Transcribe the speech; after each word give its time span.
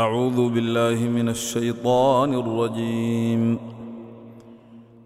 أعوذ 0.00 0.48
بالله 0.48 1.08
من 1.08 1.28
الشيطان 1.28 2.34
الرجيم. 2.34 3.58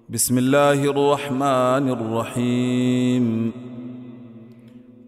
بسم 0.09 0.39
الله 0.39 0.85
الرحمن 0.85 1.89
الرحيم. 1.89 3.53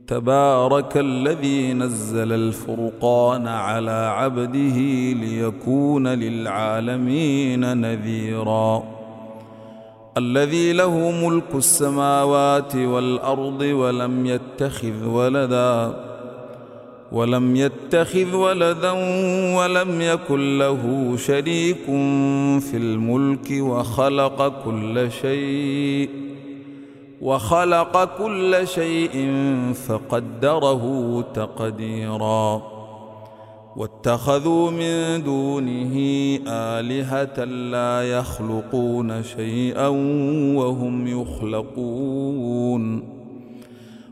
تبارك 0.07 0.97
الذي 0.97 1.73
نزل 1.73 2.33
الفرقان 2.33 3.47
على 3.47 4.13
عبده 4.17 4.79
ليكون 5.13 6.09
للعالمين 6.09 7.77
نذيرا. 7.77 8.83
الذي 10.17 10.73
له 10.73 11.11
ملك 11.11 11.55
السماوات 11.55 12.77
والأرض 12.77 13.61
ولم 13.61 14.27
يتخذ 14.27 15.07
ولداً. 15.07 16.06
ولم 17.13 17.57
يتخذ 17.57 18.35
ولدا 18.35 18.91
ولم 19.57 20.01
يكن 20.01 20.59
له 20.59 21.15
شريك 21.17 21.85
في 22.61 22.75
الملك 22.75 23.51
وخلق 23.51 24.65
كل 24.65 25.11
شيء 25.11 26.09
وخلق 27.23 28.19
كل 28.19 28.69
شيء 28.69 29.33
فقدره 29.89 31.25
تقديرا. 31.35 32.63
واتخذوا 33.77 34.71
من 34.71 35.23
دونه 35.23 35.95
آلهة 36.49 37.45
لا 37.45 38.19
يخلقون 38.19 39.23
شيئا 39.23 39.89
وهم 40.57 41.07
يخلقون. 41.21 43.16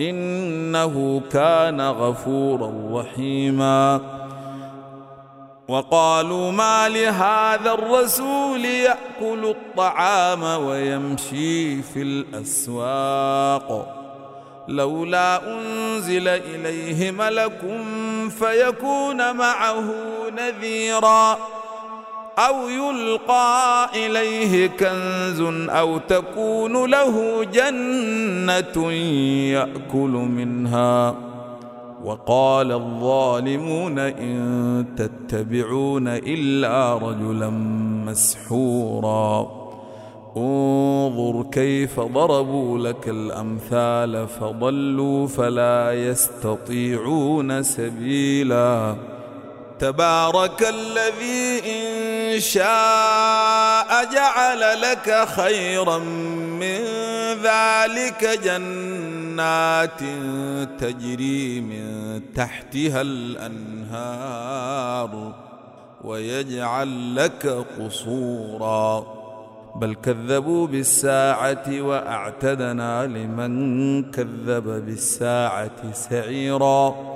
إنه 0.00 1.22
كان 1.32 1.80
غفورا 1.80 2.72
رحيما. 2.92 4.00
وقالوا 5.68 6.52
ما 6.52 6.88
لهذا 6.88 7.72
الرسول 7.72 8.64
يأكل 8.64 9.44
الطعام 9.44 10.42
ويمشي 10.42 11.82
في 11.82 12.02
الأسواق. 12.02 13.92
لولا 14.68 15.54
أنزل 15.54 16.28
إليه 16.28 17.10
ملك 17.10 17.60
فيكون 18.38 19.36
معه 19.36 19.84
نذيرا. 20.38 21.38
أو 22.38 22.68
يلقى 22.68 23.88
إليه 23.94 24.66
كنز 24.66 25.40
أو 25.70 25.98
تكون 25.98 26.90
له 26.90 27.44
جنة 27.44 28.92
يأكل 29.52 30.10
منها. 30.10 31.14
وقال 32.04 32.72
الظالمون 32.72 33.98
إن 33.98 34.84
تتبعون 34.96 36.08
إلا 36.08 36.94
رجلا 36.94 37.50
مسحورا. 38.06 39.50
انظر 40.36 41.50
كيف 41.52 42.00
ضربوا 42.00 42.78
لك 42.78 43.08
الأمثال 43.08 44.28
فضلوا 44.28 45.26
فلا 45.26 45.92
يستطيعون 45.92 47.62
سبيلا. 47.62 48.94
تبارك 49.78 50.62
الذي 50.62 51.60
إن 51.66 51.95
شاء 52.40 54.04
جعل 54.12 54.80
لك 54.80 55.28
خيرا 55.36 55.98
من 55.98 56.78
ذلك 57.42 58.40
جنات 58.44 60.00
تجري 60.80 61.60
من 61.60 62.20
تحتها 62.34 63.00
الأنهار 63.00 64.32
ويجعل 66.04 67.16
لك 67.16 67.64
قصورا. 67.80 69.16
بل 69.76 69.94
كذبوا 69.94 70.66
بالساعة 70.66 71.64
وأعتدنا 71.68 73.06
لمن 73.06 74.10
كذب 74.10 74.64
بالساعة 74.86 75.92
سعيراً. 75.92 77.15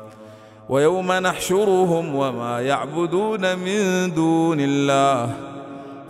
ويوم 0.71 1.11
نحشرهم 1.11 2.15
وما 2.15 2.61
يعبدون 2.61 3.59
من 3.59 4.13
دون 4.13 4.57
الله. 4.59 5.29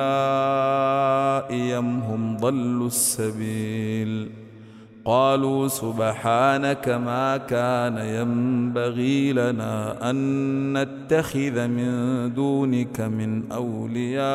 يم 1.54 2.00
هم 2.00 2.38
ضلوا 2.38 2.88
السبيل؟ 2.88 4.30
قالوا 5.06 5.68
سبحانك 5.68 6.90
ما 6.90 7.38
كان 7.38 7.98
ينبغي 7.98 9.34
لنا 9.34 10.10
أن 10.10 10.78
نتخذ 10.78 11.68
من 11.68 12.34
دونك 12.34 13.02
من 13.02 13.52
أولياء. 13.52 14.26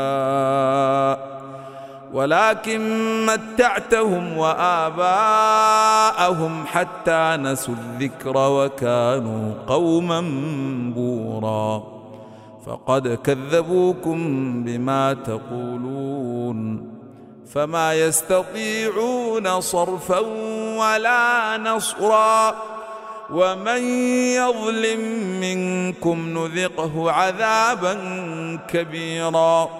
ولكن 2.13 2.81
متعتهم 3.27 4.39
وآباءهم 4.39 6.67
حتى 6.67 7.37
نسوا 7.41 7.75
الذكر 7.75 8.33
وكانوا 8.37 9.55
قوما 9.67 10.21
بورا. 10.97 11.83
فقد 12.67 13.09
كذبوكم 13.09 14.19
بما 14.65 15.13
تقولون. 15.13 16.91
فما 17.55 17.95
يستطيعون 17.95 19.61
صرفا 19.61 20.19
ولا 20.79 21.57
نصرا. 21.57 22.55
ومن 23.31 23.83
يظلم 24.35 25.01
منكم 25.41 26.39
نذقه 26.39 27.13
عذابا 27.13 27.95
كبيرا. 28.69 29.80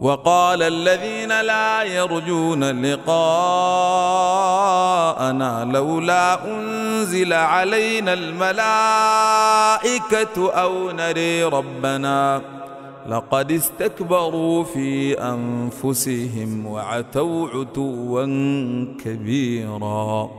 وقال 0.00 0.62
الذين 0.62 1.40
لا 1.40 1.82
يرجون 1.82 2.84
لقاءنا 2.84 3.24
لولا 5.72 6.44
أنزل 6.54 7.32
علينا 7.32 8.12
الملائكة 8.12 9.32
أو 10.52 10.90
نري 10.90 11.44
ربنا 11.44 12.42
لقد 13.08 13.52
استكبروا 13.52 14.64
في 14.64 15.14
أنفسهم 15.20 16.66
وعتوا 16.66 17.48
عتوا 17.48 18.24
كبيرا 19.04 20.30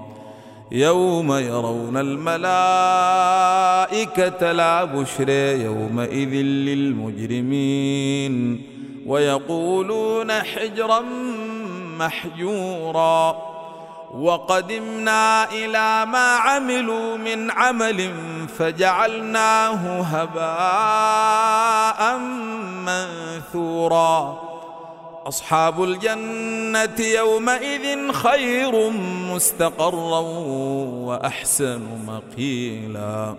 يوم 0.71 1.33
يرون 1.33 1.97
الملائكة 1.97 2.41
لا 4.51 4.83
بشرى 4.83 5.63
يومئذ 5.63 6.33
للمجرمين 6.67 8.61
ويقولون 9.07 10.31
حجرا 10.31 10.99
محجورا. 11.99 13.35
وقدمنا 14.13 15.51
إلى 15.51 16.05
ما 16.05 16.35
عملوا 16.35 17.17
من 17.17 17.51
عمل 17.51 18.11
فجعلناه 18.57 20.01
هباء 20.01 22.17
منثورا. 22.87 24.43
أصحاب 25.27 25.83
الجنة 25.83 26.99
يومئذ 26.99 28.11
خير 28.11 28.89
مستقرا 29.33 30.19
وأحسن 31.07 31.81
مقيلا. 32.07 33.35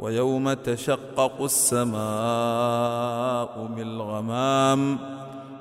ويوم 0.00 0.52
تشقق 0.52 1.42
السماء 1.42 1.98
بالغمام 3.76 4.98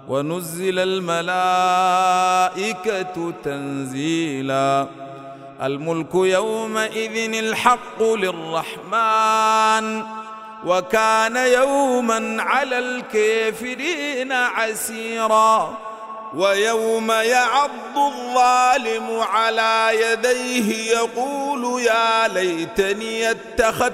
ونزل 0.07 0.79
الملائكة 0.79 1.83
تنزيلا. 3.43 4.87
الملك 5.61 6.15
يومئذ 6.15 7.33
الحق 7.33 8.03
للرحمن 8.03 10.03
وكان 10.65 11.35
يوما 11.35 12.43
على 12.43 12.79
الكافرين 12.79 14.31
عسيرا. 14.31 15.77
ويوم 16.35 17.11
يعض 17.11 17.97
الظالم 17.97 19.19
على 19.19 19.89
يديه 19.93 20.91
يقول 20.91 21.81
يا 21.81 22.27
ليتني 22.27 23.31
اتخذت 23.31 23.93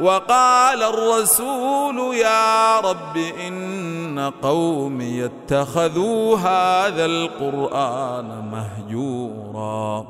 وقال 0.00 0.82
الرسول 0.82 2.16
يا 2.16 2.80
رب 2.80 3.16
إن 3.48 4.32
قومي 4.42 5.24
اتخذوا 5.24 6.36
هذا 6.36 7.04
القرآن 7.04 8.50
مهجورا. 8.52 10.06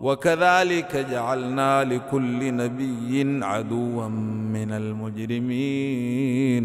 وكذلك 0.00 0.96
جعلنا 1.10 1.84
لكل 1.84 2.54
نبي 2.54 3.44
عدوا 3.44 4.08
من 4.08 4.72
المجرمين. 4.72 6.64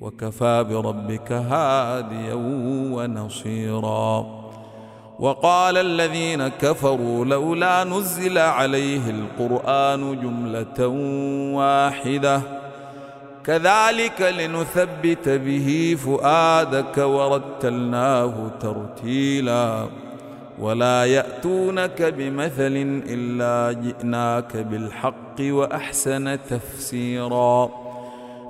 وكفى 0.00 0.64
بربك 0.70 1.32
هاديا 1.32 2.34
ونصيرا. 2.94 4.41
وقال 5.18 5.76
الذين 5.76 6.48
كفروا 6.48 7.24
لولا 7.24 7.84
نزل 7.84 8.38
عليه 8.38 9.10
القرآن 9.10 10.20
جملة 10.20 10.86
واحدة. 11.56 12.42
كذلك 13.44 14.20
لنثبت 14.20 15.28
به 15.28 15.96
فؤادك 16.04 16.98
ورتلناه 16.98 18.50
ترتيلا. 18.60 19.86
ولا 20.58 21.04
يأتونك 21.04 22.02
بمثل 22.02 23.02
إلا 23.08 23.80
جئناك 23.80 24.56
بالحق 24.56 25.40
وأحسن 25.40 26.38
تفسيرا. 26.50 27.70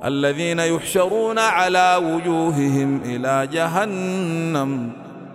الذين 0.04 0.58
يحشرون 0.58 1.38
على 1.38 2.00
وجوههم 2.04 3.00
إلى 3.04 3.48
جهنم 3.52 4.92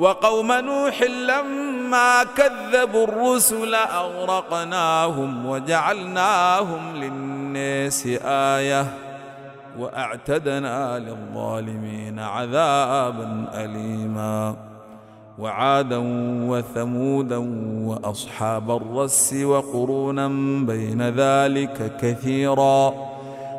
وقوم 0.00 0.52
نوح 0.52 1.02
لما 1.02 2.24
كذبوا 2.24 3.04
الرسل 3.04 3.74
أغرقناهم 3.74 5.46
وجعلناهم 5.46 6.96
للناس 6.96 8.06
آية 8.24 8.86
وأعتدنا 9.78 10.98
للظالمين 10.98 12.18
عذابا 12.18 13.46
أليما 13.54 14.56
وعادا 15.38 15.98
وثمودا 16.48 17.36
وأصحاب 17.84 18.70
الرس 18.70 19.34
وقرونا 19.34 20.28
بين 20.66 21.02
ذلك 21.02 21.96
كثيرا 22.00 22.94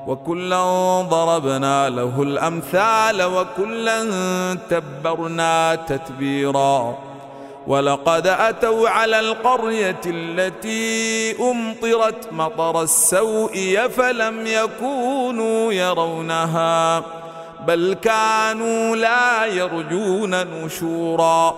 وكلا 0.07 1.01
ضربنا 1.01 1.89
له 1.89 2.21
الأمثال 2.21 3.23
وكلا 3.23 4.03
تبرنا 4.69 5.75
تتبيرا. 5.75 6.97
ولقد 7.67 8.27
أتوا 8.27 8.89
على 8.89 9.19
القرية 9.19 10.01
التي 10.05 11.35
أمطرت 11.51 12.33
مطر 12.33 12.81
السوء 12.81 13.87
فلم 13.97 14.47
يكونوا 14.47 15.73
يرونها 15.73 17.03
بل 17.67 17.97
كانوا 18.01 18.95
لا 18.95 19.45
يرجون 19.45 20.35
نشورا. 20.35 21.55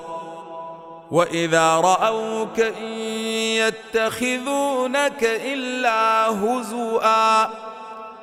وإذا 1.12 1.76
رأوك 1.76 2.60
إن 2.60 2.92
يتخذونك 3.64 5.24
إلا 5.24 6.30
هزؤا 6.30 7.50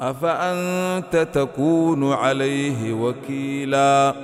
أفأنت 0.00 1.28
تكون 1.34 2.12
عليه 2.12 2.92
وكيلا؟ 2.92 4.14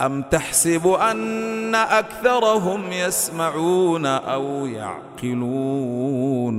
أم 0.00 0.22
تحسب 0.22 0.86
أن 0.88 1.74
أكثرهم 1.74 2.92
يسمعون 2.92 4.06
أو 4.06 4.66
يعقلون؟ 4.66 6.56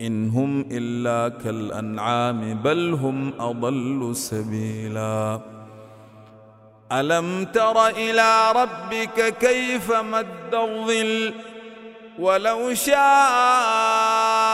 إن 0.00 0.30
هم 0.30 0.64
إلا 0.70 1.36
كالأنعام 1.44 2.54
بل 2.54 2.98
هم 3.02 3.32
أضل 3.40 4.16
سبيلا. 4.16 5.40
ألم 6.92 7.44
تر 7.44 7.86
إلى 7.88 8.52
ربك 8.56 9.38
كيف 9.38 9.92
مد 9.92 10.54
الظل؟ 10.54 11.34
ولو 12.18 12.74
شاء 12.74 14.19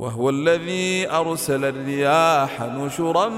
وهو 0.00 0.30
الذي 0.30 1.10
أرسل 1.10 1.64
الرياح 1.64 2.62
نشرا 2.62 3.28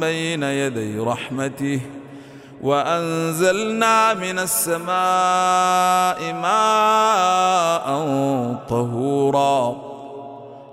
بين 0.00 0.42
يدي 0.42 0.98
رحمته 0.98 1.80
وأنزلنا 2.62 4.14
من 4.14 4.38
السماء 4.38 6.32
ماء 6.32 7.86
طهورا 8.68 9.76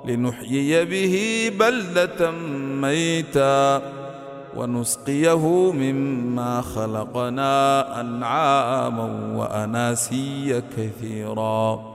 لنحيي 0.06 0.86
به 0.86 1.52
بلدة 1.60 2.32
ميتا 2.82 3.82
ونسقيه 4.58 5.72
مما 5.72 6.62
خلقنا 6.62 8.02
انعاما 8.02 9.36
واناسيا 9.36 10.64
كثيرا. 10.78 11.95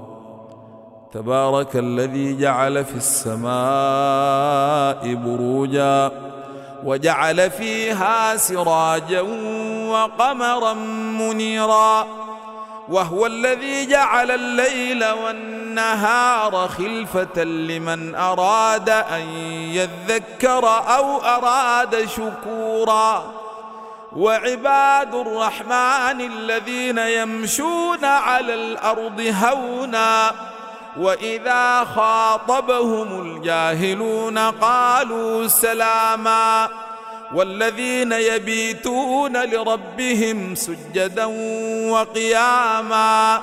تبارك 1.13 1.75
الذي 1.75 2.37
جعل 2.37 2.85
في 2.85 2.95
السماء 2.95 3.49
بروجا 5.15 6.11
وجعل 6.83 7.51
فيها 7.51 8.37
سراجا 8.37 9.21
وقمرا 9.89 10.73
منيرا 11.19 12.07
وهو 12.89 13.25
الذي 13.25 13.85
جعل 13.85 14.31
الليل 14.31 15.05
والنهار 15.05 16.67
خلفة 16.67 17.43
لمن 17.43 18.15
أراد 18.15 18.89
أن 18.89 19.21
يذكر 19.71 20.65
أو 20.67 21.17
أراد 21.17 22.05
شكورا 22.05 23.33
وعباد 24.15 25.15
الرحمن 25.15 26.21
الذين 26.21 26.97
يمشون 26.97 28.05
على 28.05 28.53
الأرض 28.53 29.33
هونا 29.43 30.31
واذا 30.97 31.83
خاطبهم 31.95 33.21
الجاهلون 33.21 34.37
قالوا 34.37 35.47
سلاما 35.47 36.69
والذين 37.33 38.11
يبيتون 38.11 39.43
لربهم 39.43 40.55
سجدا 40.55 41.25
وقياما 41.91 43.41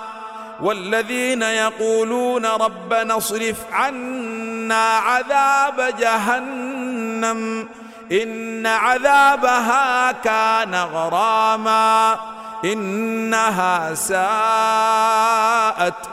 والذين 0.60 1.42
يقولون 1.42 2.46
ربنا 2.46 3.16
اصرف 3.16 3.56
عنا 3.72 4.84
عذاب 4.84 5.94
جهنم 6.00 7.68
ان 8.12 8.66
عذابها 8.66 10.12
كان 10.12 10.74
غراما 10.74 12.16
إنها 12.64 13.94
ساءت 13.94 14.14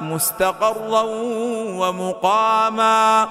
مستقرا 0.02 1.02
ومقاما 1.80 3.28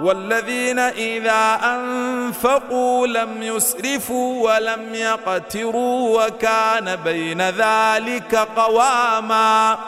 والذين 0.00 0.78
إذا 0.78 1.58
أنفقوا 1.64 3.06
لم 3.06 3.42
يسرفوا 3.42 4.54
ولم 4.54 4.94
يقتروا 4.94 6.24
وكان 6.24 6.96
بين 6.96 7.42
ذلك 7.42 8.34
قواما 8.56 9.78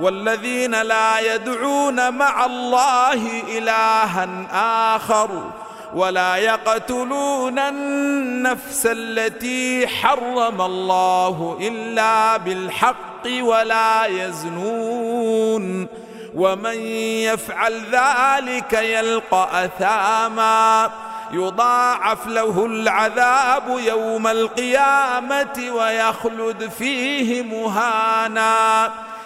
والذين 0.00 0.82
لا 0.82 1.34
يدعون 1.34 2.14
مع 2.14 2.44
الله 2.44 3.42
إلها 3.58 4.28
آخر 4.96 5.28
ولا 5.94 6.36
يقتلون 6.36 7.58
النفس 7.58 8.86
التي 8.90 9.86
حرم 9.86 10.60
الله 10.60 11.58
إلا 11.60 12.36
بالحق 12.36 13.26
ولا 13.40 14.06
يزنون 14.06 15.86
ومن 16.34 16.78
يفعل 17.26 17.82
ذلك 17.92 18.72
يلقى 18.72 19.64
أثاما 19.64 20.90
يضاعف 21.32 22.26
له 22.26 22.66
العذاب 22.66 23.78
يوم 23.86 24.26
القيامة 24.26 25.70
ويخلد 25.72 26.70
فيه 26.78 27.42
مهانا 27.42 28.90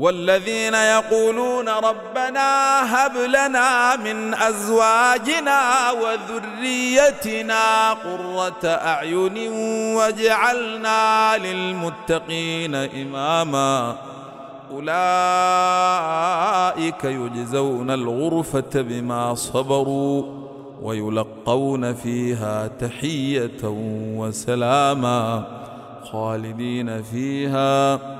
والذين 0.00 0.74
يقولون 0.74 1.68
ربنا 1.68 2.80
هب 2.94 3.16
لنا 3.16 3.96
من 3.96 4.34
أزواجنا 4.34 5.90
وذريتنا 5.90 7.92
قرة 7.92 8.64
أعين 8.64 9.52
واجعلنا 9.96 11.38
للمتقين 11.38 12.74
إماما. 12.74 13.96
أولئك 14.72 14.94
يجزون 17.04 17.90
الغرفة 17.90 18.70
بما 18.74 19.34
صبروا 19.34 20.24
ويلقون 20.82 21.94
فيها 21.94 22.66
تحية 22.66 23.60
وسلاما 24.16 25.44
خالدين 26.12 27.02
فيها. 27.02 28.19